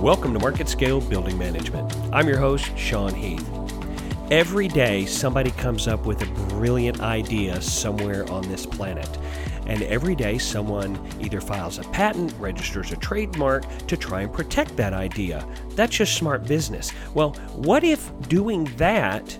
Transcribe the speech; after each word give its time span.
Welcome 0.00 0.32
to 0.32 0.40
MarketScale 0.40 1.06
Building 1.10 1.36
Management. 1.36 1.94
I'm 2.10 2.26
your 2.26 2.38
host, 2.38 2.74
Sean 2.74 3.12
Heath. 3.12 3.46
Every 4.30 4.66
day, 4.66 5.04
somebody 5.04 5.50
comes 5.50 5.86
up 5.86 6.06
with 6.06 6.22
a 6.22 6.26
brilliant 6.48 7.02
idea 7.02 7.60
somewhere 7.60 8.26
on 8.32 8.48
this 8.48 8.64
planet. 8.64 9.18
And 9.66 9.82
every 9.82 10.14
day, 10.14 10.38
someone 10.38 10.98
either 11.20 11.42
files 11.42 11.78
a 11.78 11.82
patent, 11.90 12.32
registers 12.38 12.92
a 12.92 12.96
trademark 12.96 13.66
to 13.88 13.96
try 13.98 14.22
and 14.22 14.32
protect 14.32 14.74
that 14.78 14.94
idea. 14.94 15.46
That's 15.72 15.94
just 15.94 16.14
smart 16.14 16.46
business. 16.46 16.92
Well, 17.12 17.34
what 17.54 17.84
if 17.84 18.10
doing 18.30 18.64
that 18.78 19.36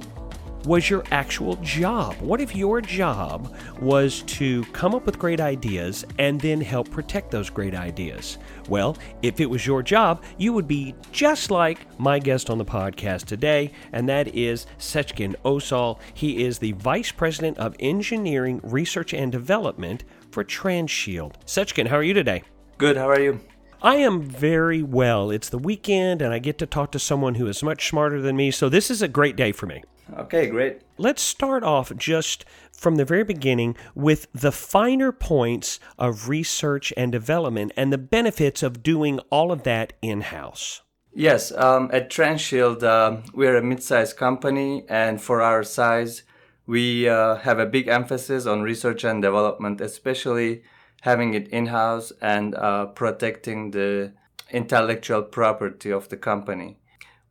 was 0.64 0.90
your 0.90 1.04
actual 1.10 1.56
job? 1.56 2.14
What 2.20 2.40
if 2.40 2.54
your 2.54 2.80
job 2.80 3.54
was 3.80 4.22
to 4.22 4.64
come 4.66 4.94
up 4.94 5.06
with 5.06 5.18
great 5.18 5.40
ideas 5.40 6.04
and 6.18 6.40
then 6.40 6.60
help 6.60 6.90
protect 6.90 7.30
those 7.30 7.50
great 7.50 7.74
ideas? 7.74 8.38
Well, 8.68 8.96
if 9.22 9.40
it 9.40 9.48
was 9.48 9.66
your 9.66 9.82
job, 9.82 10.22
you 10.38 10.52
would 10.52 10.68
be 10.68 10.94
just 11.12 11.50
like 11.50 11.86
my 11.98 12.18
guest 12.18 12.50
on 12.50 12.58
the 12.58 12.64
podcast 12.64 13.24
today, 13.24 13.72
and 13.92 14.08
that 14.08 14.34
is 14.34 14.66
Seckin 14.78 15.34
Ozol. 15.44 15.98
He 16.14 16.44
is 16.44 16.58
the 16.58 16.72
Vice 16.72 17.12
President 17.12 17.58
of 17.58 17.74
Engineering, 17.80 18.60
Research, 18.62 19.14
and 19.14 19.32
Development 19.32 20.04
for 20.30 20.44
Transhield. 20.44 21.34
Seckin, 21.46 21.86
how 21.86 21.96
are 21.96 22.02
you 22.02 22.14
today? 22.14 22.42
Good, 22.78 22.96
how 22.96 23.08
are 23.08 23.20
you? 23.20 23.40
I 23.82 23.96
am 23.96 24.20
very 24.22 24.82
well. 24.82 25.30
It's 25.30 25.48
the 25.48 25.58
weekend, 25.58 26.20
and 26.20 26.34
I 26.34 26.38
get 26.38 26.58
to 26.58 26.66
talk 26.66 26.92
to 26.92 26.98
someone 26.98 27.36
who 27.36 27.46
is 27.46 27.62
much 27.62 27.88
smarter 27.88 28.20
than 28.20 28.36
me, 28.36 28.50
so 28.50 28.68
this 28.68 28.90
is 28.90 29.00
a 29.00 29.08
great 29.08 29.36
day 29.36 29.52
for 29.52 29.64
me. 29.64 29.82
Okay, 30.18 30.48
great. 30.48 30.82
Let's 30.98 31.22
start 31.22 31.62
off 31.62 31.94
just 31.96 32.44
from 32.72 32.96
the 32.96 33.04
very 33.04 33.24
beginning 33.24 33.76
with 33.94 34.26
the 34.32 34.52
finer 34.52 35.12
points 35.12 35.78
of 35.98 36.28
research 36.28 36.92
and 36.96 37.12
development 37.12 37.72
and 37.76 37.92
the 37.92 37.98
benefits 37.98 38.62
of 38.62 38.82
doing 38.82 39.18
all 39.30 39.52
of 39.52 39.62
that 39.64 39.92
in 40.02 40.22
house. 40.22 40.82
Yes, 41.12 41.52
um, 41.52 41.90
at 41.92 42.10
Transhield, 42.10 42.82
uh, 42.82 43.22
we're 43.34 43.56
a 43.56 43.62
mid 43.62 43.82
sized 43.82 44.16
company, 44.16 44.84
and 44.88 45.20
for 45.20 45.42
our 45.42 45.64
size, 45.64 46.22
we 46.66 47.08
uh, 47.08 47.36
have 47.36 47.58
a 47.58 47.66
big 47.66 47.88
emphasis 47.88 48.46
on 48.46 48.62
research 48.62 49.02
and 49.02 49.20
development, 49.20 49.80
especially 49.80 50.62
having 51.02 51.34
it 51.34 51.48
in 51.48 51.66
house 51.66 52.12
and 52.22 52.54
uh, 52.54 52.86
protecting 52.86 53.72
the 53.72 54.12
intellectual 54.52 55.22
property 55.22 55.90
of 55.90 56.08
the 56.10 56.16
company. 56.16 56.78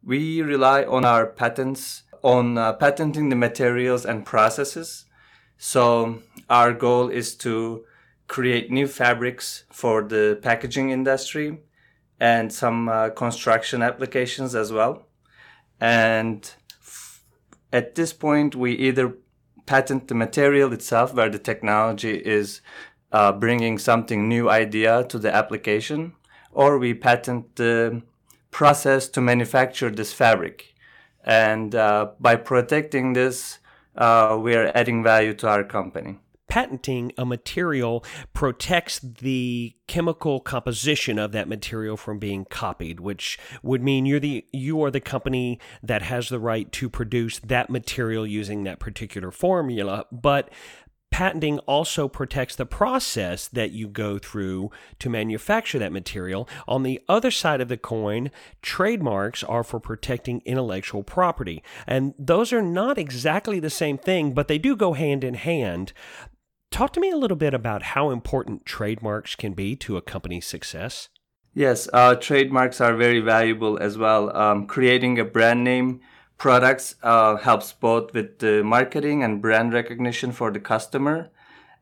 We 0.03 0.41
rely 0.41 0.83
on 0.83 1.05
our 1.05 1.25
patents 1.25 2.03
on 2.21 2.57
uh, 2.57 2.73
patenting 2.73 3.29
the 3.29 3.35
materials 3.35 4.05
and 4.05 4.25
processes. 4.25 5.05
So 5.57 6.21
our 6.49 6.73
goal 6.73 7.09
is 7.09 7.35
to 7.37 7.85
create 8.27 8.71
new 8.71 8.87
fabrics 8.87 9.63
for 9.71 10.03
the 10.03 10.39
packaging 10.41 10.91
industry 10.91 11.59
and 12.19 12.51
some 12.53 12.89
uh, 12.89 13.09
construction 13.09 13.81
applications 13.81 14.55
as 14.55 14.71
well. 14.71 15.07
And 15.79 16.49
f- 16.81 17.23
at 17.71 17.95
this 17.95 18.13
point, 18.13 18.55
we 18.55 18.73
either 18.73 19.15
patent 19.65 20.07
the 20.07 20.15
material 20.15 20.73
itself, 20.73 21.13
where 21.13 21.29
the 21.29 21.39
technology 21.39 22.15
is 22.17 22.61
uh, 23.11 23.31
bringing 23.31 23.77
something 23.77 24.27
new 24.27 24.49
idea 24.49 25.03
to 25.05 25.19
the 25.19 25.33
application, 25.33 26.13
or 26.51 26.77
we 26.77 26.93
patent 26.93 27.55
the 27.55 28.01
process 28.51 29.07
to 29.09 29.21
manufacture 29.21 29.89
this 29.89 30.13
fabric. 30.13 30.73
And 31.23 31.75
uh, 31.75 32.11
by 32.19 32.35
protecting 32.35 33.13
this, 33.13 33.59
uh, 33.95 34.37
we 34.41 34.55
are 34.55 34.71
adding 34.73 35.03
value 35.03 35.33
to 35.35 35.47
our 35.47 35.63
company. 35.63 36.19
Patenting 36.47 37.11
a 37.15 37.25
material 37.25 38.03
protects 38.33 38.97
the 38.97 39.75
chemical 39.85 40.39
composition 40.39 41.19
of 41.19 41.31
that 41.33 41.47
material 41.47 41.95
from 41.95 42.17
being 42.17 42.45
copied, 42.45 42.99
which 42.99 43.37
would 43.61 43.83
mean 43.83 44.07
you're 44.07 44.19
the 44.19 44.43
you 44.51 44.83
are 44.83 44.89
the 44.89 44.99
company 44.99 45.59
that 45.83 46.01
has 46.01 46.29
the 46.29 46.39
right 46.39 46.71
to 46.71 46.89
produce 46.89 47.37
that 47.39 47.69
material 47.69 48.25
using 48.25 48.63
that 48.63 48.79
particular 48.79 49.29
formula. 49.29 50.05
But 50.11 50.49
Patenting 51.11 51.59
also 51.59 52.07
protects 52.07 52.55
the 52.55 52.65
process 52.65 53.47
that 53.47 53.71
you 53.71 53.87
go 53.87 54.17
through 54.17 54.71
to 54.99 55.09
manufacture 55.09 55.79
that 55.79 55.91
material. 55.91 56.47
On 56.67 56.83
the 56.83 57.01
other 57.09 57.31
side 57.31 57.61
of 57.61 57.67
the 57.67 57.77
coin, 57.77 58.31
trademarks 58.61 59.43
are 59.43 59.63
for 59.63 59.79
protecting 59.79 60.41
intellectual 60.45 61.03
property. 61.03 61.61
And 61.85 62.13
those 62.17 62.53
are 62.53 62.61
not 62.61 62.97
exactly 62.97 63.59
the 63.59 63.69
same 63.69 63.97
thing, 63.97 64.33
but 64.33 64.47
they 64.47 64.57
do 64.57 64.75
go 64.75 64.93
hand 64.93 65.23
in 65.23 65.33
hand. 65.33 65.93
Talk 66.71 66.93
to 66.93 67.01
me 67.01 67.09
a 67.09 67.17
little 67.17 67.37
bit 67.37 67.53
about 67.53 67.81
how 67.81 68.11
important 68.11 68.65
trademarks 68.65 69.35
can 69.35 69.53
be 69.53 69.75
to 69.77 69.97
a 69.97 70.01
company's 70.01 70.45
success. 70.45 71.09
Yes, 71.55 71.89
uh, 71.91 72.15
trademarks 72.15 72.79
are 72.79 72.95
very 72.95 73.19
valuable 73.19 73.79
as 73.79 73.97
well. 73.97 74.35
Um, 74.37 74.67
creating 74.67 75.19
a 75.19 75.25
brand 75.25 75.63
name 75.63 76.01
products 76.39 76.95
uh, 77.03 77.35
helps 77.35 77.73
both 77.73 78.13
with 78.13 78.39
the 78.39 78.63
marketing 78.63 79.23
and 79.23 79.41
brand 79.41 79.73
recognition 79.73 80.31
for 80.31 80.49
the 80.49 80.59
customer. 80.59 81.29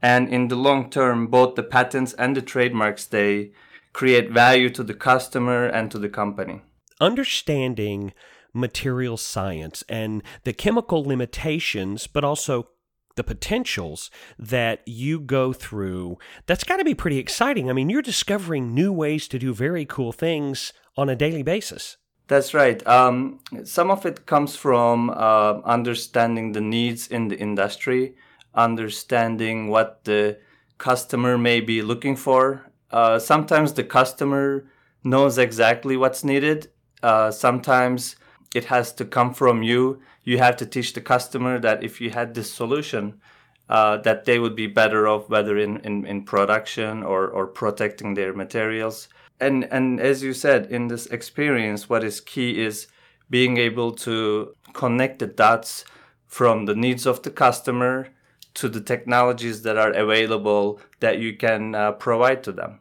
And 0.02 0.28
in 0.28 0.50
the 0.50 0.56
long 0.56 0.90
term 0.90 1.28
both 1.28 1.56
the 1.56 1.64
patents 1.64 2.14
and 2.14 2.36
the 2.36 2.42
trademarks 2.42 3.06
they 3.06 3.52
create 3.94 4.30
value 4.32 4.70
to 4.72 4.84
the 4.84 4.94
customer 4.94 5.66
and 5.66 5.90
to 5.92 5.98
the 5.98 6.10
company. 6.10 6.62
Understanding 7.00 8.14
material 8.54 9.18
science 9.18 9.84
and 9.88 10.24
the 10.44 10.54
chemical 10.54 11.04
limitations 11.04 12.08
but 12.08 12.24
also 12.24 12.70
the 13.16 13.24
potentials 13.24 14.12
that 14.38 14.82
you 14.86 15.20
go 15.20 15.52
through 15.54 16.18
that's 16.46 16.64
got 16.64 16.78
to 16.78 16.84
be 16.84 16.96
pretty 16.96 17.18
exciting. 17.18 17.70
I 17.70 17.74
mean 17.74 17.90
you're 17.90 18.02
discovering 18.02 18.74
new 18.74 18.92
ways 18.92 19.28
to 19.30 19.40
do 19.40 19.54
very 19.54 19.86
cool 19.86 20.12
things 20.12 20.74
on 20.96 21.10
a 21.10 21.16
daily 21.16 21.44
basis 21.44 21.98
that's 22.28 22.54
right. 22.54 22.86
Um, 22.86 23.40
some 23.64 23.90
of 23.90 24.06
it 24.06 24.26
comes 24.26 24.56
from 24.56 25.10
uh, 25.10 25.62
understanding 25.64 26.52
the 26.52 26.62
needs 26.62 27.08
in 27.08 27.30
the 27.30 27.40
industry, 27.40 28.16
understanding 28.54 29.70
what 29.70 30.04
the 30.04 30.38
customer 30.78 31.38
may 31.38 31.62
be 31.62 31.82
looking 31.82 32.16
for. 32.16 32.66
Uh, 32.92 33.20
sometimes 33.20 33.74
the 33.74 33.84
customer 33.84 34.66
knows 35.04 35.38
exactly 35.38 35.96
what's 35.96 36.24
needed. 36.24 36.70
Uh, 37.02 37.32
sometimes 37.32 38.18
it 38.54 38.66
has 38.66 38.92
to 38.94 39.06
come 39.06 39.34
from 39.34 39.64
you. 39.64 40.02
You 40.24 40.40
have 40.40 40.58
to 40.58 40.66
teach 40.66 40.94
the 40.94 41.02
customer 41.02 41.60
that 41.60 41.84
if 41.84 42.02
you 42.02 42.10
had 42.10 42.34
this 42.34 42.52
solution, 42.52 43.22
uh, 43.70 43.98
that 43.98 44.26
they 44.26 44.40
would 44.40 44.56
be 44.56 44.68
better 44.68 45.08
off, 45.08 45.30
whether 45.30 45.58
in, 45.58 45.78
in, 45.78 46.06
in 46.06 46.24
production 46.24 47.04
or, 47.04 47.28
or 47.28 47.48
protecting 47.48 48.14
their 48.14 48.34
materials 48.34 49.08
and 49.40 49.64
and 49.66 50.00
as 50.00 50.24
you 50.24 50.34
said 50.34 50.66
in 50.68 50.88
this 50.88 51.06
experience 51.08 51.90
what 51.90 52.04
is 52.04 52.20
key 52.20 52.60
is 52.60 52.88
being 53.30 53.58
able 53.58 53.92
to 53.92 54.54
connect 54.74 55.20
the 55.20 55.28
dots 55.28 55.86
from 56.26 56.66
the 56.66 56.76
needs 56.76 57.06
of 57.06 57.22
the 57.24 57.32
customer 57.32 58.08
to 58.54 58.68
the 58.70 58.82
technologies 58.82 59.62
that 59.62 59.78
are 59.78 59.92
available 59.92 60.80
that 61.00 61.20
you 61.20 61.38
can 61.38 61.76
uh, 61.76 61.92
provide 61.92 62.44
to 62.44 62.52
them. 62.52 62.80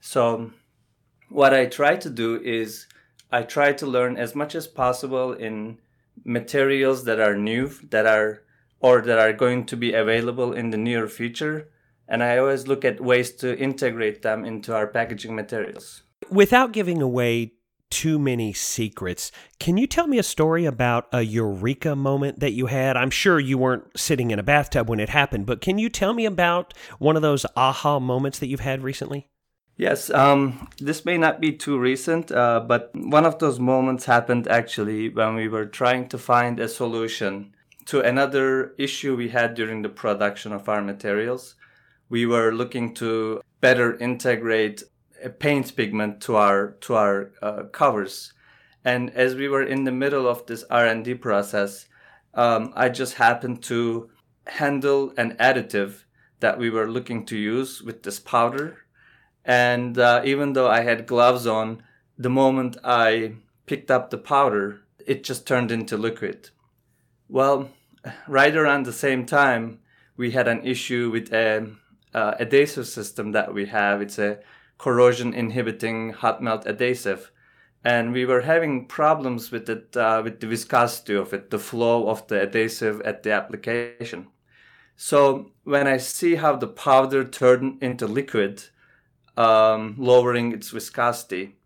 So 0.00 0.50
what 1.28 1.54
i 1.54 1.66
try 1.66 1.96
to 1.96 2.10
do 2.10 2.40
is 2.42 2.86
i 3.32 3.42
try 3.42 3.72
to 3.72 3.86
learn 3.86 4.16
as 4.16 4.34
much 4.34 4.54
as 4.54 4.66
possible 4.66 5.32
in 5.32 5.78
materials 6.24 7.04
that 7.04 7.18
are 7.18 7.36
new 7.36 7.68
that 7.90 8.06
are 8.06 8.42
or 8.80 9.00
that 9.00 9.18
are 9.18 9.32
going 9.32 9.64
to 9.64 9.76
be 9.76 9.92
available 9.92 10.52
in 10.52 10.70
the 10.70 10.76
near 10.76 11.08
future 11.08 11.68
and 12.14 12.22
I 12.22 12.38
always 12.38 12.68
look 12.68 12.84
at 12.84 13.00
ways 13.00 13.32
to 13.38 13.58
integrate 13.58 14.22
them 14.22 14.44
into 14.44 14.72
our 14.72 14.86
packaging 14.86 15.34
materials. 15.34 16.04
Without 16.30 16.70
giving 16.70 17.02
away 17.02 17.54
too 17.90 18.20
many 18.20 18.52
secrets, 18.52 19.32
can 19.58 19.76
you 19.76 19.88
tell 19.88 20.06
me 20.06 20.18
a 20.18 20.22
story 20.22 20.64
about 20.64 21.08
a 21.12 21.22
eureka 21.22 21.96
moment 21.96 22.38
that 22.38 22.52
you 22.52 22.66
had? 22.66 22.96
I'm 22.96 23.10
sure 23.10 23.40
you 23.40 23.58
weren't 23.58 23.98
sitting 23.98 24.30
in 24.30 24.38
a 24.38 24.44
bathtub 24.44 24.88
when 24.88 25.00
it 25.00 25.08
happened, 25.08 25.46
but 25.46 25.60
can 25.60 25.76
you 25.76 25.88
tell 25.88 26.14
me 26.14 26.24
about 26.24 26.72
one 27.00 27.16
of 27.16 27.22
those 27.22 27.44
aha 27.56 27.98
moments 27.98 28.38
that 28.38 28.46
you've 28.46 28.60
had 28.60 28.84
recently? 28.84 29.26
Yes, 29.76 30.08
um, 30.10 30.68
this 30.78 31.04
may 31.04 31.18
not 31.18 31.40
be 31.40 31.50
too 31.50 31.80
recent, 31.80 32.30
uh, 32.30 32.60
but 32.60 32.92
one 32.94 33.26
of 33.26 33.40
those 33.40 33.58
moments 33.58 34.04
happened 34.04 34.46
actually 34.46 35.08
when 35.08 35.34
we 35.34 35.48
were 35.48 35.66
trying 35.66 36.08
to 36.10 36.18
find 36.18 36.60
a 36.60 36.68
solution 36.68 37.56
to 37.86 38.00
another 38.00 38.72
issue 38.78 39.16
we 39.16 39.30
had 39.30 39.54
during 39.54 39.82
the 39.82 39.88
production 39.88 40.52
of 40.52 40.68
our 40.68 40.80
materials 40.80 41.56
we 42.08 42.26
were 42.26 42.52
looking 42.52 42.94
to 42.94 43.42
better 43.60 43.96
integrate 43.96 44.82
a 45.22 45.30
paint 45.30 45.74
pigment 45.74 46.20
to 46.20 46.36
our 46.36 46.72
to 46.80 46.94
our 46.94 47.30
uh, 47.42 47.62
covers 47.72 48.32
And 48.84 49.10
as 49.10 49.34
we 49.34 49.48
were 49.48 49.62
in 49.62 49.84
the 49.84 49.92
middle 49.92 50.28
of 50.28 50.46
this 50.46 50.64
R&D 50.70 51.14
process, 51.14 51.86
um, 52.34 52.72
I 52.76 52.90
just 52.90 53.14
happened 53.14 53.62
to 53.64 54.10
handle 54.46 55.12
an 55.16 55.36
additive 55.38 56.04
that 56.40 56.58
we 56.58 56.68
were 56.70 56.90
looking 56.90 57.24
to 57.26 57.36
use 57.36 57.82
with 57.82 58.02
this 58.02 58.20
powder. 58.20 58.78
And 59.44 59.98
uh, 59.98 60.22
even 60.24 60.52
though 60.52 60.68
I 60.68 60.82
had 60.82 61.06
gloves 61.06 61.46
on, 61.46 61.82
the 62.18 62.30
moment 62.30 62.76
I 62.84 63.36
picked 63.66 63.90
up 63.90 64.10
the 64.10 64.18
powder, 64.18 64.82
it 65.06 65.24
just 65.24 65.46
turned 65.46 65.70
into 65.70 65.96
liquid. 65.96 66.50
Well, 67.28 67.70
right 68.28 68.54
around 68.54 68.84
the 68.84 68.92
same 68.92 69.24
time, 69.24 69.80
we 70.16 70.32
had 70.32 70.46
an 70.46 70.64
issue 70.64 71.10
with 71.10 71.32
a 71.32 71.72
uh, 72.14 72.34
adhesive 72.38 72.86
system 72.86 73.32
that 73.32 73.52
we 73.52 73.66
have. 73.66 74.00
It's 74.00 74.18
a 74.18 74.38
corrosion 74.78 75.34
inhibiting 75.34 76.10
hot 76.12 76.42
melt 76.42 76.66
adhesive. 76.66 77.30
And 77.84 78.12
we 78.12 78.24
were 78.24 78.40
having 78.40 78.86
problems 78.86 79.50
with 79.50 79.68
it, 79.68 79.94
uh, 79.96 80.22
with 80.24 80.40
the 80.40 80.46
viscosity 80.46 81.14
of 81.14 81.34
it, 81.34 81.50
the 81.50 81.58
flow 81.58 82.08
of 82.08 82.26
the 82.28 82.40
adhesive 82.40 83.02
at 83.02 83.22
the 83.22 83.32
application. 83.32 84.28
So 84.96 85.50
when 85.64 85.86
I 85.86 85.98
see 85.98 86.36
how 86.36 86.56
the 86.56 86.68
powder 86.68 87.24
turned 87.24 87.82
into 87.82 88.06
liquid, 88.06 88.64
um, 89.36 89.96
lowering 89.98 90.52
its 90.52 90.70
viscosity, 90.70 91.56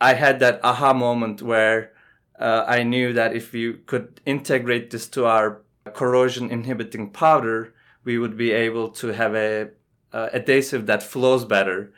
I 0.00 0.14
had 0.14 0.40
that 0.40 0.60
aha 0.64 0.94
moment 0.94 1.42
where 1.42 1.92
uh, 2.38 2.64
I 2.66 2.82
knew 2.82 3.12
that 3.12 3.36
if 3.36 3.52
we 3.52 3.74
could 3.74 4.20
integrate 4.24 4.90
this 4.90 5.08
to 5.08 5.26
our 5.26 5.60
corrosion 5.92 6.50
inhibiting 6.50 7.10
powder, 7.10 7.74
we 8.04 8.16
would 8.16 8.36
be 8.36 8.52
able 8.52 8.88
to 8.88 9.08
have 9.08 9.34
a 9.34 9.70
uh, 10.12 10.28
adhesive 10.32 10.86
that 10.86 11.02
flows 11.02 11.44
better. 11.44 11.92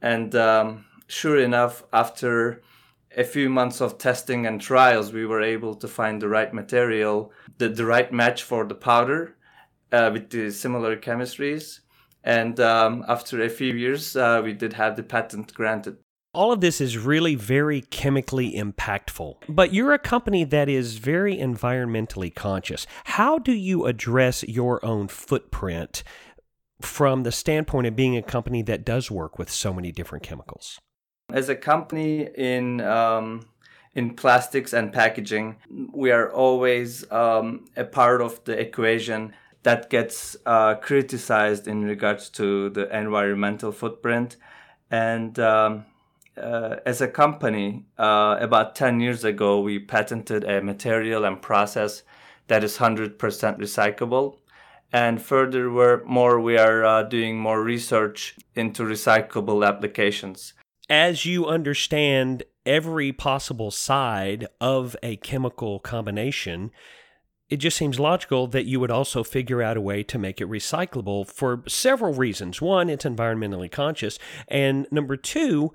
And 0.00 0.34
um, 0.34 0.84
sure 1.06 1.38
enough, 1.38 1.84
after 1.92 2.62
a 3.16 3.24
few 3.24 3.48
months 3.48 3.80
of 3.80 3.98
testing 3.98 4.46
and 4.46 4.60
trials, 4.60 5.12
we 5.12 5.26
were 5.26 5.42
able 5.42 5.74
to 5.74 5.88
find 5.88 6.20
the 6.20 6.28
right 6.28 6.52
material, 6.52 7.32
the, 7.58 7.68
the 7.68 7.86
right 7.86 8.12
match 8.12 8.42
for 8.42 8.64
the 8.64 8.74
powder 8.74 9.36
uh, 9.92 10.10
with 10.12 10.30
the 10.30 10.50
similar 10.50 10.96
chemistries. 10.96 11.80
And 12.22 12.58
um, 12.60 13.04
after 13.08 13.42
a 13.42 13.48
few 13.48 13.74
years, 13.74 14.16
uh, 14.16 14.42
we 14.44 14.52
did 14.52 14.72
have 14.74 14.96
the 14.96 15.02
patent 15.02 15.54
granted. 15.54 15.96
All 16.34 16.52
of 16.52 16.60
this 16.60 16.82
is 16.82 16.98
really 16.98 17.34
very 17.34 17.80
chemically 17.80 18.52
impactful, 18.52 19.36
but 19.48 19.72
you're 19.72 19.94
a 19.94 19.98
company 19.98 20.44
that 20.44 20.68
is 20.68 20.98
very 20.98 21.38
environmentally 21.38 22.34
conscious. 22.34 22.86
How 23.04 23.38
do 23.38 23.52
you 23.52 23.86
address 23.86 24.42
your 24.42 24.84
own 24.84 25.08
footprint 25.08 26.04
from 26.80 27.22
the 27.22 27.32
standpoint 27.32 27.86
of 27.86 27.96
being 27.96 28.16
a 28.16 28.22
company 28.22 28.62
that 28.62 28.84
does 28.84 29.10
work 29.10 29.38
with 29.38 29.50
so 29.50 29.72
many 29.72 29.92
different 29.92 30.24
chemicals? 30.24 30.78
As 31.32 31.48
a 31.48 31.56
company 31.56 32.28
in 32.36 32.80
um, 32.80 33.46
in 33.94 34.14
plastics 34.14 34.72
and 34.72 34.92
packaging, 34.92 35.56
we 35.92 36.10
are 36.10 36.30
always 36.30 37.10
um, 37.10 37.64
a 37.76 37.84
part 37.84 38.20
of 38.20 38.44
the 38.44 38.58
equation 38.58 39.32
that 39.62 39.90
gets 39.90 40.36
uh, 40.46 40.74
criticized 40.76 41.66
in 41.66 41.82
regards 41.82 42.28
to 42.28 42.70
the 42.70 42.96
environmental 42.96 43.72
footprint. 43.72 44.36
And 44.90 45.36
um, 45.40 45.86
uh, 46.40 46.76
as 46.84 47.00
a 47.00 47.08
company, 47.08 47.86
uh, 47.98 48.36
about 48.38 48.76
10 48.76 49.00
years 49.00 49.24
ago, 49.24 49.60
we 49.60 49.78
patented 49.80 50.44
a 50.44 50.62
material 50.62 51.24
and 51.24 51.40
process 51.42 52.02
that 52.46 52.62
is 52.62 52.76
100% 52.76 53.16
recyclable. 53.18 54.36
And 54.92 55.20
furthermore, 55.20 56.40
we 56.40 56.56
are 56.56 56.84
uh, 56.84 57.02
doing 57.02 57.38
more 57.38 57.62
research 57.62 58.36
into 58.54 58.82
recyclable 58.82 59.66
applications. 59.66 60.54
As 60.88 61.26
you 61.26 61.46
understand 61.46 62.44
every 62.64 63.12
possible 63.12 63.70
side 63.70 64.46
of 64.60 64.96
a 65.02 65.16
chemical 65.16 65.80
combination, 65.80 66.70
it 67.48 67.58
just 67.58 67.76
seems 67.76 68.00
logical 68.00 68.46
that 68.48 68.66
you 68.66 68.80
would 68.80 68.90
also 68.90 69.22
figure 69.22 69.62
out 69.62 69.76
a 69.76 69.80
way 69.80 70.02
to 70.04 70.18
make 70.18 70.40
it 70.40 70.48
recyclable 70.48 71.26
for 71.26 71.62
several 71.68 72.12
reasons. 72.12 72.60
One, 72.60 72.88
it's 72.90 73.04
environmentally 73.04 73.70
conscious. 73.70 74.18
And 74.48 74.86
number 74.90 75.16
two, 75.16 75.72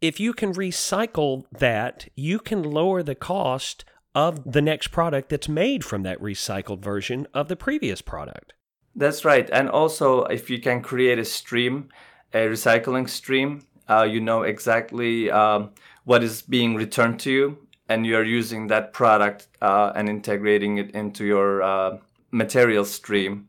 if 0.00 0.18
you 0.18 0.32
can 0.32 0.52
recycle 0.54 1.44
that, 1.52 2.08
you 2.14 2.38
can 2.38 2.62
lower 2.62 3.02
the 3.02 3.14
cost 3.14 3.84
of 4.14 4.52
the 4.52 4.62
next 4.62 4.88
product 4.88 5.28
that's 5.28 5.48
made 5.48 5.84
from 5.84 6.02
that 6.02 6.20
recycled 6.20 6.80
version 6.80 7.26
of 7.32 7.48
the 7.48 7.56
previous 7.56 8.02
product. 8.02 8.52
That's 8.94 9.24
right. 9.24 9.48
And 9.50 9.70
also, 9.70 10.24
if 10.24 10.50
you 10.50 10.60
can 10.60 10.82
create 10.82 11.18
a 11.18 11.24
stream, 11.24 11.88
a 12.34 12.46
recycling 12.46 13.08
stream, 13.08 13.62
uh, 13.88 14.02
you 14.02 14.20
know 14.20 14.42
exactly 14.42 15.30
um, 15.30 15.70
what 16.04 16.22
is 16.22 16.42
being 16.42 16.74
returned 16.74 17.20
to 17.20 17.30
you, 17.30 17.58
and 17.88 18.06
you're 18.06 18.24
using 18.24 18.66
that 18.68 18.92
product 18.92 19.48
uh, 19.60 19.92
and 19.94 20.08
integrating 20.08 20.78
it 20.78 20.90
into 20.92 21.24
your 21.24 21.62
uh, 21.62 21.98
material 22.30 22.84
stream. 22.84 23.48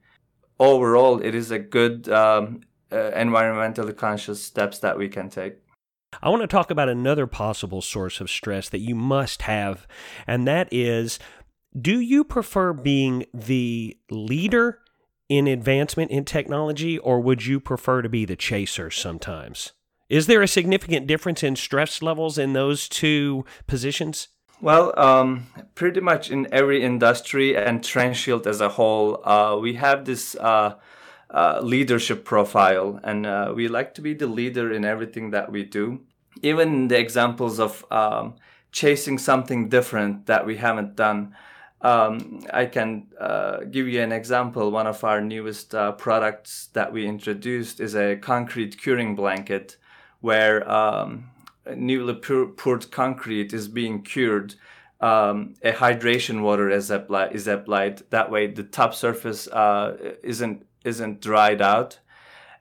Overall, 0.59 1.21
it 1.21 1.35
is 1.35 1.51
a 1.51 1.59
good 1.59 2.07
um, 2.09 2.61
uh, 2.91 3.11
environmentally 3.15 3.95
conscious 3.95 4.41
steps 4.43 4.79
that 4.79 4.97
we 4.97 5.09
can 5.09 5.29
take. 5.29 5.57
I 6.21 6.29
want 6.29 6.41
to 6.41 6.47
talk 6.47 6.71
about 6.71 6.89
another 6.89 7.27
possible 7.27 7.81
source 7.81 8.21
of 8.21 8.29
stress 8.29 8.69
that 8.69 8.79
you 8.79 8.95
must 8.95 9.43
have, 9.43 9.87
and 10.27 10.47
that 10.47 10.67
is 10.71 11.19
do 11.79 11.99
you 11.99 12.23
prefer 12.23 12.73
being 12.73 13.25
the 13.33 13.97
leader 14.11 14.79
in 15.29 15.47
advancement 15.47 16.11
in 16.11 16.25
technology, 16.25 16.97
or 16.99 17.19
would 17.19 17.45
you 17.45 17.59
prefer 17.59 18.01
to 18.01 18.09
be 18.09 18.25
the 18.25 18.35
chaser 18.35 18.91
sometimes? 18.91 19.73
Is 20.09 20.27
there 20.27 20.43
a 20.43 20.47
significant 20.47 21.07
difference 21.07 21.41
in 21.41 21.55
stress 21.55 22.01
levels 22.01 22.37
in 22.37 22.53
those 22.53 22.87
two 22.87 23.45
positions? 23.65 24.27
Well, 24.61 24.97
um, 24.97 25.47
pretty 25.75 26.01
much 26.01 26.29
in 26.29 26.47
every 26.51 26.83
industry 26.83 27.57
and 27.57 27.81
Transhield 27.81 28.45
as 28.45 28.61
a 28.61 28.69
whole, 28.69 29.25
uh, 29.27 29.57
we 29.57 29.73
have 29.73 30.05
this 30.05 30.35
uh, 30.35 30.75
uh, 31.33 31.59
leadership 31.63 32.23
profile, 32.23 32.99
and 33.03 33.25
uh, 33.25 33.51
we 33.55 33.67
like 33.67 33.93
to 33.95 34.01
be 34.01 34.13
the 34.13 34.27
leader 34.27 34.71
in 34.71 34.85
everything 34.85 35.31
that 35.31 35.51
we 35.51 35.63
do. 35.63 36.01
Even 36.41 36.87
the 36.87 36.99
examples 36.99 37.59
of 37.59 37.85
um, 37.91 38.35
chasing 38.71 39.17
something 39.17 39.69
different 39.69 40.25
that 40.27 40.45
we 40.45 40.57
haven't 40.57 40.95
done. 40.95 41.35
Um, 41.81 42.45
I 42.53 42.65
can 42.65 43.07
uh, 43.19 43.57
give 43.69 43.87
you 43.87 44.01
an 44.01 44.11
example. 44.11 44.71
One 44.71 44.87
of 44.87 45.03
our 45.03 45.21
newest 45.21 45.75
uh, 45.75 45.91
products 45.93 46.69
that 46.73 46.93
we 46.93 47.05
introduced 47.05 47.79
is 47.79 47.95
a 47.95 48.15
concrete 48.15 48.79
curing 48.81 49.15
blanket, 49.15 49.77
where 50.21 50.69
um, 50.71 51.31
newly 51.75 52.13
poured 52.13 52.91
concrete 52.91 53.53
is 53.53 53.67
being 53.67 54.01
cured. 54.03 54.55
Um, 55.01 55.55
a 55.61 55.73
hydration 55.73 56.41
water 56.41 56.69
is 56.69 56.89
applied, 56.89 57.35
is 57.35 57.47
applied. 57.47 58.03
That 58.11 58.31
way, 58.31 58.47
the 58.47 58.63
top 58.63 58.93
surface 58.93 59.47
uh, 59.47 59.97
isn't 60.23 60.65
isn't 60.83 61.21
dried 61.21 61.61
out. 61.61 61.99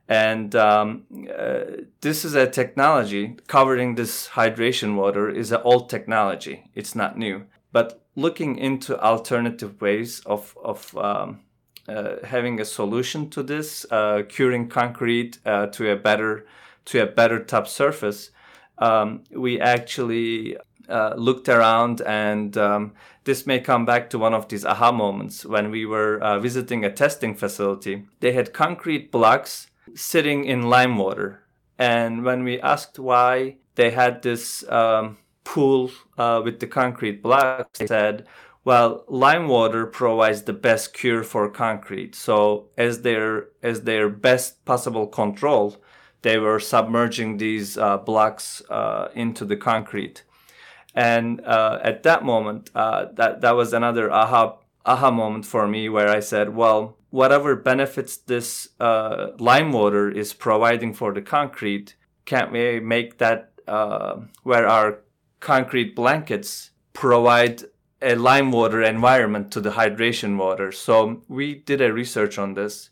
And 0.08 0.54
um, 0.54 1.04
uh, 1.38 1.84
this 2.00 2.24
is 2.24 2.34
a 2.34 2.50
technology 2.50 3.36
covering 3.46 3.94
this 3.94 4.28
hydration 4.28 4.96
water 4.96 5.30
is 5.30 5.52
an 5.52 5.60
old 5.64 5.88
technology. 5.88 6.64
It's 6.74 6.94
not 6.94 7.16
new. 7.16 7.46
But 7.72 8.02
looking 8.14 8.58
into 8.58 9.00
alternative 9.00 9.80
ways 9.80 10.20
of, 10.26 10.56
of 10.62 10.96
um, 10.96 11.40
uh, 11.88 12.16
having 12.24 12.60
a 12.60 12.64
solution 12.64 13.30
to 13.30 13.42
this, 13.42 13.86
uh, 13.90 14.22
curing 14.28 14.68
concrete 14.68 15.38
uh, 15.46 15.66
to 15.66 15.90
a 15.90 15.96
better 15.96 16.46
to 16.84 17.00
a 17.00 17.06
better 17.06 17.38
top 17.38 17.68
surface, 17.68 18.30
um, 18.78 19.22
we 19.30 19.60
actually 19.60 20.56
uh, 20.92 21.14
looked 21.16 21.49
around 21.49 22.00
and 22.02 22.56
um, 22.56 22.92
this 23.25 23.46
may 23.46 23.61
come 23.61 23.84
back 23.84 24.11
to 24.11 24.18
one 24.18 24.34
of 24.34 24.49
these 24.49 24.64
aha 24.64 24.92
moments 24.92 25.44
when 25.44 25.70
we 25.70 25.87
were 25.87 26.20
uh, 26.20 26.38
visiting 26.38 26.84
a 26.84 26.92
testing 26.92 27.34
facility. 27.34 28.04
They 28.20 28.32
had 28.32 28.52
concrete 28.52 29.11
blocks 29.11 29.68
sitting 29.94 30.44
in 30.44 30.70
lime 30.70 30.99
water. 30.99 31.42
And 31.78 32.25
when 32.25 32.44
we 32.44 32.61
asked 32.61 32.99
why 32.99 33.56
they 33.75 33.90
had 33.90 34.22
this 34.22 34.68
um, 34.68 35.18
pool 35.44 35.90
uh, 36.18 36.42
with 36.44 36.61
the 36.61 36.66
concrete 36.66 37.22
blocks, 37.22 37.78
they 37.78 37.87
said, 37.87 38.26
well, 38.64 39.04
lime 39.08 39.49
water 39.49 39.87
provides 39.87 40.42
the 40.42 40.52
best 40.52 40.94
cure 40.94 41.25
for 41.25 41.49
concrete. 41.50 42.14
So 42.14 42.68
as 42.76 43.02
their 43.02 43.49
as 43.62 43.82
their 43.82 44.08
best 44.08 44.64
possible 44.64 45.08
control, 45.08 45.82
they 46.22 46.38
were 46.38 46.61
submerging 46.61 47.38
these 47.38 47.76
uh, 47.76 47.99
blocks 47.99 48.62
uh, 48.70 49.08
into 49.14 49.44
the 49.44 49.56
concrete. 49.56 50.22
And 50.94 51.40
uh, 51.44 51.78
at 51.82 52.02
that 52.02 52.25
moment, 52.25 52.70
uh, 52.75 53.06
that 53.14 53.40
that 53.40 53.56
was 53.56 53.72
another 53.72 54.12
aha 54.12 54.56
aha 54.84 55.11
moment 55.11 55.46
for 55.46 55.66
me, 55.66 55.88
where 55.88 56.08
I 56.08 56.20
said, 56.20 56.54
well, 56.54 56.96
whatever 57.11 57.54
benefits 57.56 58.16
this 58.16 58.68
uh, 58.80 59.28
lime 59.38 59.72
water 59.72 60.11
is 60.11 60.32
providing 60.32 60.92
for 60.92 61.12
the 61.12 61.22
concrete, 61.22 61.94
can't 62.25 62.52
we 62.52 62.80
make 62.80 63.18
that 63.18 63.52
uh, 63.68 64.16
where 64.42 64.66
our 64.66 64.99
concrete 65.40 65.94
blankets 65.94 66.70
provide 66.92 67.62
a 68.00 68.16
lime 68.16 68.50
water 68.50 68.82
environment 68.82 69.52
to 69.52 69.61
the 69.61 69.70
hydration 69.70 70.37
water? 70.37 70.72
So 70.72 71.22
we 71.28 71.54
did 71.54 71.80
a 71.80 71.92
research 71.92 72.38
on 72.38 72.54
this, 72.54 72.90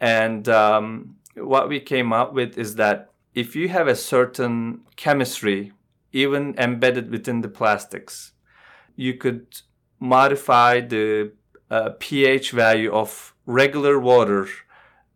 and 0.00 0.48
um, 0.48 1.16
what 1.34 1.68
we 1.68 1.80
came 1.80 2.12
up 2.12 2.32
with 2.32 2.56
is 2.56 2.76
that 2.76 3.10
if 3.34 3.56
you 3.56 3.68
have 3.68 3.88
a 3.88 3.96
certain 3.96 4.82
chemistry 4.96 5.72
even 6.14 6.54
embedded 6.56 7.10
within 7.10 7.42
the 7.42 7.48
plastics. 7.48 8.32
You 8.96 9.14
could 9.14 9.60
modify 10.00 10.80
the 10.80 11.32
uh, 11.70 11.90
pH 11.98 12.52
value 12.52 12.92
of 12.92 13.34
regular 13.46 13.98
water 13.98 14.48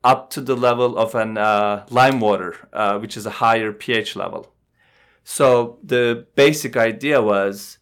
up 0.02 0.30
to 0.30 0.40
the 0.40 0.56
level 0.56 0.98
of 0.98 1.14
an 1.14 1.38
uh, 1.38 1.86
lime 1.90 2.20
water, 2.20 2.68
uh, 2.72 2.98
which 2.98 3.16
is 3.16 3.26
a 3.26 3.38
higher 3.44 3.72
pH 3.72 4.16
level. 4.16 4.52
So 5.24 5.78
the 5.82 6.26
basic 6.34 6.76
idea 6.76 7.22
was 7.22 7.78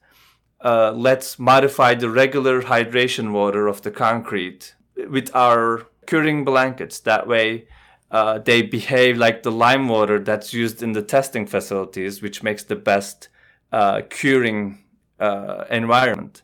uh, 0.60 0.92
let's 0.92 1.38
modify 1.38 1.94
the 1.94 2.10
regular 2.10 2.62
hydration 2.62 3.32
water 3.32 3.66
of 3.66 3.82
the 3.82 3.90
concrete 3.90 4.74
with 5.08 5.34
our 5.34 5.86
curing 6.06 6.44
blankets. 6.44 6.98
That 7.00 7.26
way, 7.26 7.68
uh, 8.10 8.38
they 8.38 8.62
behave 8.62 9.16
like 9.16 9.42
the 9.42 9.52
lime 9.52 9.88
water 9.88 10.18
that's 10.18 10.52
used 10.52 10.82
in 10.82 10.92
the 10.92 11.02
testing 11.02 11.46
facilities, 11.46 12.22
which 12.22 12.42
makes 12.42 12.64
the 12.64 12.76
best 12.76 13.28
uh, 13.72 14.02
curing 14.08 14.84
uh, 15.18 15.64
environment. 15.70 16.42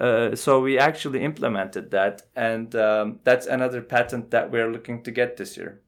Uh, 0.00 0.34
so 0.34 0.60
we 0.60 0.78
actually 0.78 1.22
implemented 1.22 1.90
that, 1.90 2.22
and 2.34 2.74
um, 2.74 3.20
that's 3.24 3.46
another 3.46 3.82
patent 3.82 4.30
that 4.30 4.50
we're 4.50 4.70
looking 4.72 5.02
to 5.02 5.10
get 5.10 5.36
this 5.36 5.56
year. 5.56 5.82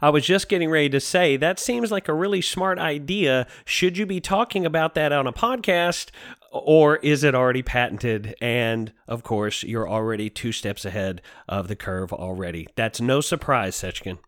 I 0.00 0.10
was 0.10 0.24
just 0.24 0.48
getting 0.48 0.70
ready 0.70 0.88
to 0.90 1.00
say 1.00 1.36
that 1.36 1.58
seems 1.58 1.90
like 1.90 2.08
a 2.08 2.14
really 2.14 2.40
smart 2.40 2.78
idea. 2.78 3.46
Should 3.64 3.96
you 3.96 4.06
be 4.06 4.20
talking 4.20 4.66
about 4.66 4.94
that 4.94 5.12
on 5.12 5.26
a 5.26 5.32
podcast, 5.32 6.10
or 6.50 6.96
is 6.96 7.24
it 7.24 7.34
already 7.34 7.62
patented? 7.62 8.34
And 8.40 8.92
of 9.06 9.22
course, 9.22 9.62
you're 9.62 9.88
already 9.88 10.30
two 10.30 10.52
steps 10.52 10.84
ahead 10.84 11.22
of 11.48 11.68
the 11.68 11.76
curve 11.76 12.12
already. 12.12 12.66
That's 12.74 13.00
no 13.00 13.20
surprise, 13.20 13.76
Seckin. 13.76 14.18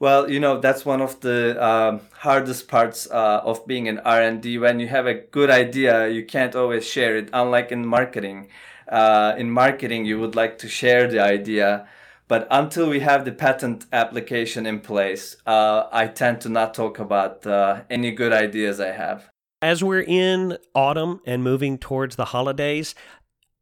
Well, 0.00 0.30
you 0.30 0.40
know 0.40 0.58
that's 0.58 0.86
one 0.86 1.02
of 1.02 1.20
the 1.20 1.62
um, 1.62 2.00
hardest 2.12 2.68
parts 2.68 3.06
uh, 3.10 3.42
of 3.44 3.66
being 3.66 3.86
an 3.86 3.98
R 3.98 4.22
and 4.22 4.40
D. 4.40 4.56
When 4.56 4.80
you 4.80 4.88
have 4.88 5.06
a 5.06 5.12
good 5.12 5.50
idea, 5.50 6.08
you 6.08 6.24
can't 6.24 6.56
always 6.56 6.86
share 6.86 7.16
it. 7.18 7.28
Unlike 7.34 7.70
in 7.70 7.86
marketing, 7.86 8.48
uh, 8.88 9.34
in 9.36 9.50
marketing 9.50 10.06
you 10.06 10.18
would 10.18 10.34
like 10.34 10.56
to 10.58 10.68
share 10.68 11.06
the 11.06 11.20
idea, 11.20 11.86
but 12.28 12.48
until 12.50 12.88
we 12.88 13.00
have 13.00 13.26
the 13.26 13.32
patent 13.32 13.84
application 13.92 14.64
in 14.64 14.80
place, 14.80 15.36
uh, 15.46 15.84
I 15.92 16.06
tend 16.06 16.40
to 16.42 16.48
not 16.48 16.72
talk 16.72 16.98
about 16.98 17.46
uh, 17.46 17.82
any 17.90 18.10
good 18.10 18.32
ideas 18.32 18.80
I 18.80 18.92
have. 18.92 19.28
As 19.60 19.84
we're 19.84 20.00
in 20.00 20.56
autumn 20.74 21.20
and 21.26 21.44
moving 21.44 21.76
towards 21.76 22.16
the 22.16 22.26
holidays, 22.26 22.94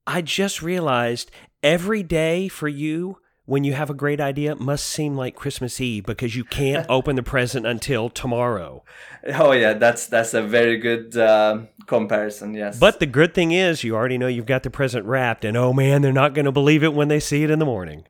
I 0.06 0.22
just 0.22 0.62
realized 0.62 1.32
every 1.64 2.04
day 2.04 2.46
for 2.46 2.68
you 2.68 3.18
when 3.48 3.64
you 3.64 3.72
have 3.72 3.88
a 3.88 3.94
great 3.94 4.20
idea 4.20 4.54
must 4.56 4.86
seem 4.86 5.16
like 5.16 5.34
Christmas 5.34 5.80
Eve 5.80 6.04
because 6.04 6.36
you 6.36 6.44
can't 6.44 6.84
open 6.90 7.16
the 7.16 7.22
present 7.22 7.66
until 7.66 8.10
tomorrow. 8.10 8.84
Oh 9.26 9.52
yeah, 9.52 9.72
that's 9.72 10.06
that's 10.06 10.34
a 10.34 10.42
very 10.42 10.76
good 10.76 11.16
uh, 11.16 11.60
comparison. 11.86 12.52
Yes. 12.52 12.78
But 12.78 13.00
the 13.00 13.06
good 13.06 13.32
thing 13.32 13.52
is 13.52 13.82
you 13.82 13.96
already 13.96 14.18
know 14.18 14.26
you've 14.26 14.44
got 14.44 14.64
the 14.64 14.70
present 14.70 15.06
wrapped, 15.06 15.46
and 15.46 15.56
oh 15.56 15.72
man, 15.72 16.02
they're 16.02 16.12
not 16.12 16.34
going 16.34 16.44
to 16.44 16.52
believe 16.52 16.84
it 16.84 16.92
when 16.92 17.08
they 17.08 17.18
see 17.18 17.42
it 17.42 17.48
in 17.48 17.58
the 17.58 17.64
morning. 17.64 18.04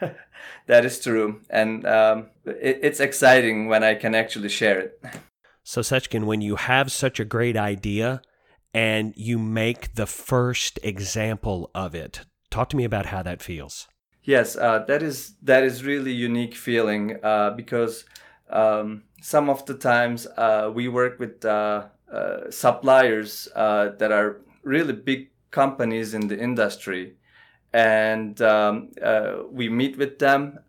that 0.66 0.84
is 0.84 0.98
true, 0.98 1.40
and 1.48 1.86
um, 1.86 2.30
it, 2.44 2.80
it's 2.82 2.98
exciting 2.98 3.68
when 3.68 3.84
I 3.84 3.94
can 3.94 4.16
actually 4.16 4.48
share 4.48 4.80
it. 4.80 5.00
So 5.62 5.82
Seckin, 5.82 6.24
when 6.24 6.40
you 6.40 6.56
have 6.56 6.90
such 6.90 7.20
a 7.20 7.24
great 7.24 7.56
idea 7.56 8.20
and 8.74 9.14
you 9.16 9.38
make 9.38 9.94
the 9.94 10.06
first 10.06 10.80
example 10.82 11.70
of 11.72 11.94
it, 11.94 12.22
talk 12.50 12.68
to 12.70 12.76
me 12.76 12.82
about 12.82 13.06
how 13.06 13.22
that 13.22 13.40
feels. 13.40 13.86
Yes, 14.24 14.56
uh, 14.56 14.84
that 14.86 15.02
is 15.02 15.34
that 15.42 15.64
is 15.64 15.84
really 15.84 16.12
unique 16.12 16.54
feeling 16.54 17.18
uh, 17.24 17.50
because 17.50 18.04
um, 18.50 19.02
some 19.20 19.50
of 19.50 19.66
the 19.66 19.74
times 19.74 20.28
uh, 20.36 20.70
we 20.72 20.86
work 20.86 21.18
with 21.18 21.44
uh, 21.44 21.86
uh, 22.12 22.50
suppliers 22.50 23.48
uh, 23.56 23.88
that 23.98 24.12
are 24.12 24.40
really 24.62 24.92
big 24.92 25.30
companies 25.50 26.14
in 26.14 26.28
the 26.28 26.38
industry, 26.38 27.16
and 27.72 28.40
um, 28.42 28.90
we 29.50 29.68
meet 29.68 29.98
with 29.98 30.20
them. 30.20 30.60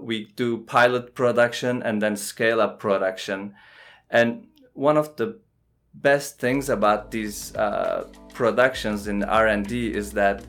we 0.00 0.24
do 0.36 0.58
pilot 0.64 1.14
production 1.14 1.82
and 1.82 2.00
then 2.00 2.16
scale 2.16 2.58
up 2.58 2.80
production, 2.80 3.54
and 4.08 4.46
one 4.72 4.96
of 4.96 5.14
the 5.16 5.38
best 5.92 6.38
things 6.38 6.70
about 6.70 7.10
these 7.10 7.52
productions 8.32 9.08
in 9.08 9.24
R 9.24 9.48
and 9.48 9.66
D 9.66 9.92
is 9.92 10.12
that 10.12 10.42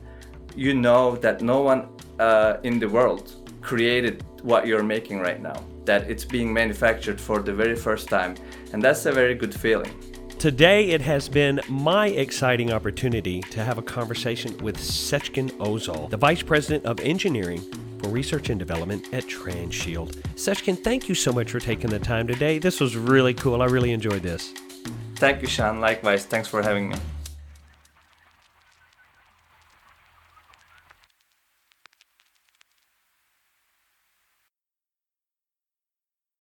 you 0.56 0.72
know 0.72 1.16
that 1.16 1.42
no 1.42 1.60
one 1.60 1.86
uh, 2.20 2.58
in 2.62 2.78
the 2.78 2.88
world 2.88 3.50
created 3.60 4.22
what 4.42 4.66
you're 4.66 4.82
making 4.82 5.18
right 5.20 5.40
now, 5.40 5.64
that 5.84 6.08
it's 6.08 6.24
being 6.24 6.52
manufactured 6.52 7.20
for 7.20 7.40
the 7.40 7.52
very 7.52 7.76
first 7.76 8.08
time. 8.08 8.36
And 8.72 8.82
that's 8.82 9.04
a 9.06 9.12
very 9.12 9.34
good 9.34 9.54
feeling. 9.54 9.92
Today, 10.38 10.90
it 10.90 11.02
has 11.02 11.28
been 11.28 11.60
my 11.68 12.06
exciting 12.08 12.72
opportunity 12.72 13.40
to 13.42 13.62
have 13.62 13.76
a 13.76 13.82
conversation 13.82 14.56
with 14.58 14.78
Seckin 14.78 15.50
Ozol, 15.58 16.08
the 16.08 16.16
Vice 16.16 16.42
President 16.42 16.86
of 16.86 16.98
Engineering 17.00 17.60
for 17.98 18.08
Research 18.08 18.48
and 18.48 18.58
Development 18.58 19.06
at 19.12 19.24
Transhield. 19.24 20.16
Seckin, 20.36 20.82
thank 20.82 21.10
you 21.10 21.14
so 21.14 21.30
much 21.32 21.50
for 21.50 21.60
taking 21.60 21.90
the 21.90 21.98
time 21.98 22.26
today. 22.26 22.58
This 22.58 22.80
was 22.80 22.96
really 22.96 23.34
cool. 23.34 23.60
I 23.60 23.66
really 23.66 23.92
enjoyed 23.92 24.22
this. 24.22 24.54
Thank 25.16 25.42
you, 25.42 25.48
Sean. 25.48 25.80
Likewise. 25.80 26.24
Thanks 26.24 26.48
for 26.48 26.62
having 26.62 26.88
me. 26.88 26.96